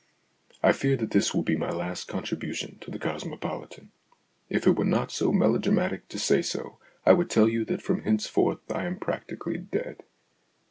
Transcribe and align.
I 0.63 0.71
fear 0.71 0.97
that 0.97 1.11
this 1.11 1.31
will 1.31 1.43
be 1.43 1.55
my 1.55 1.69
last 1.69 2.07
contribu 2.09 2.55
tion 2.55 2.79
to 2.79 2.89
The 2.89 2.97
Cosmopolitan. 2.97 3.91
If 4.49 4.65
it 4.65 4.71
were 4.75 4.83
not 4.83 5.11
so 5.11 5.31
melodramatic 5.31 6.07
to 6.07 6.17
say 6.17 6.41
so, 6.41 6.79
I 7.05 7.13
would 7.13 7.29
tell 7.29 7.47
you 7.47 7.63
that 7.65 7.83
from 7.83 8.01
henceforth 8.01 8.61
I 8.71 8.85
am 8.87 8.97
practically 8.97 9.59
dead. 9.59 10.01